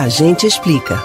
[0.00, 0.98] A gente explica.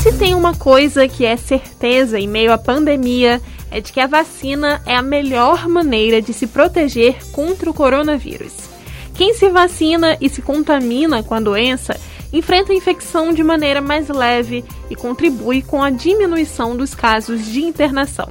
[0.00, 3.42] Se tem uma coisa que é certeza em meio à pandemia,
[3.72, 8.52] é de que a vacina é a melhor maneira de se proteger contra o coronavírus.
[9.14, 11.98] Quem se vacina e se contamina com a doença
[12.32, 17.64] enfrenta a infecção de maneira mais leve e contribui com a diminuição dos casos de
[17.64, 18.28] internação.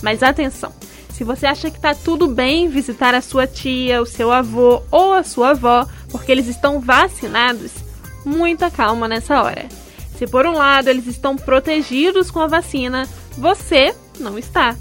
[0.00, 0.72] Mas atenção!
[1.10, 5.14] Se você acha que está tudo bem visitar a sua tia, o seu avô ou
[5.14, 7.87] a sua avó porque eles estão vacinados,
[8.24, 9.68] muita calma nessa hora.
[10.16, 14.76] Se por um lado eles estão protegidos com a vacina, você não está.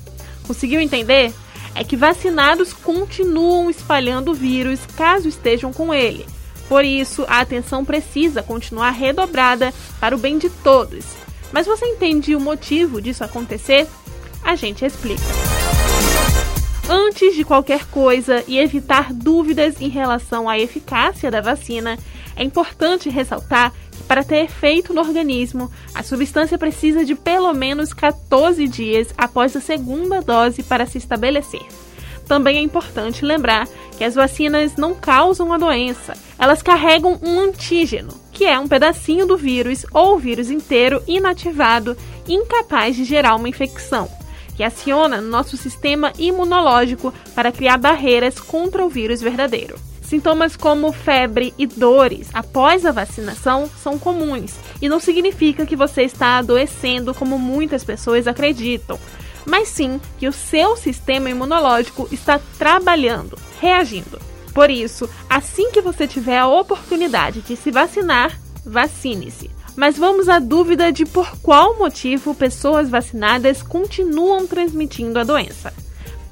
[0.46, 1.34] Conseguiu entender?
[1.76, 6.26] É que vacinados continuam espalhando o vírus caso estejam com ele.
[6.68, 11.06] Por isso, a atenção precisa continuar redobrada para o bem de todos.
[11.52, 13.88] Mas você entende o motivo disso acontecer?
[14.44, 15.47] A gente explica.
[16.90, 21.98] Antes de qualquer coisa e evitar dúvidas em relação à eficácia da vacina,
[22.34, 27.92] é importante ressaltar que, para ter efeito no organismo, a substância precisa de pelo menos
[27.92, 31.66] 14 dias após a segunda dose para se estabelecer.
[32.26, 38.14] Também é importante lembrar que as vacinas não causam a doença, elas carregam um antígeno,
[38.32, 41.98] que é um pedacinho do vírus ou vírus inteiro inativado,
[42.30, 44.10] incapaz de gerar uma infecção,
[44.58, 49.80] que aciona nosso sistema imunológico para criar barreiras contra o vírus verdadeiro.
[50.02, 56.04] Sintomas como febre e dores após a vacinação são comuns e não significa que você
[56.04, 58.98] está adoecendo como muitas pessoas acreditam,
[59.46, 64.20] mas sim que o seu sistema imunológico está trabalhando, reagindo.
[64.54, 69.57] Por isso, assim que você tiver a oportunidade de se vacinar, vacine-se.
[69.78, 75.72] Mas vamos à dúvida de por qual motivo pessoas vacinadas continuam transmitindo a doença.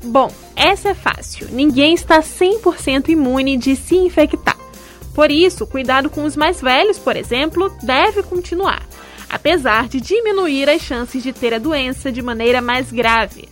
[0.03, 1.47] Bom, essa é fácil.
[1.51, 4.57] Ninguém está 100% imune de se infectar.
[5.13, 8.81] Por isso, cuidado com os mais velhos, por exemplo, deve continuar,
[9.29, 13.47] apesar de diminuir as chances de ter a doença de maneira mais grave.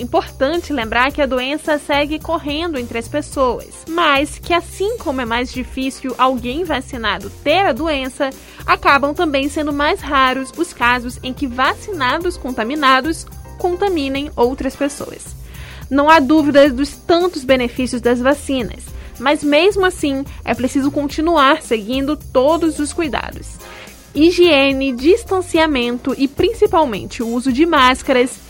[0.00, 5.26] Importante lembrar que a doença segue correndo entre as pessoas, mas que assim como é
[5.26, 8.30] mais difícil alguém vacinado ter a doença,
[8.64, 13.26] acabam também sendo mais raros os casos em que vacinados contaminados
[13.58, 15.36] contaminem outras pessoas.
[15.90, 18.86] Não há dúvida dos tantos benefícios das vacinas,
[19.18, 23.58] mas mesmo assim é preciso continuar seguindo todos os cuidados.
[24.14, 28.49] Higiene, distanciamento e principalmente o uso de máscaras